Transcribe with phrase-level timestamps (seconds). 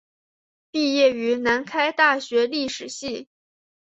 [0.71, 3.27] 毕业于南开大学历史系。